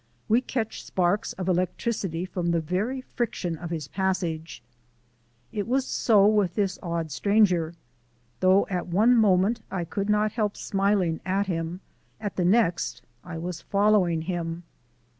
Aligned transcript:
We 0.27 0.41
catch 0.41 0.83
sparks 0.83 1.33
of 1.33 1.47
electricity 1.47 2.25
from 2.25 2.47
the 2.49 2.59
very 2.59 3.01
friction 3.01 3.55
of 3.55 3.69
his 3.69 3.87
passage. 3.87 4.63
It 5.51 5.67
was 5.67 5.85
so 5.85 6.25
with 6.25 6.55
this 6.55 6.79
odd 6.81 7.11
stranger. 7.11 7.75
Though 8.39 8.65
at 8.67 8.87
one 8.87 9.15
moment 9.15 9.61
I 9.69 9.85
could 9.85 10.09
not 10.09 10.31
help 10.31 10.57
smiling 10.57 11.19
at 11.23 11.45
him, 11.45 11.81
at 12.19 12.35
the 12.35 12.45
next 12.45 13.03
I 13.23 13.37
was 13.37 13.61
following 13.61 14.23
him. 14.23 14.63